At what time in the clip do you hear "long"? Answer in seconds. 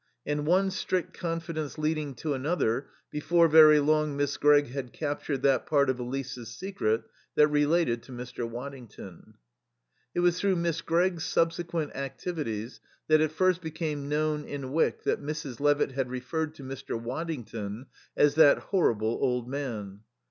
3.79-4.17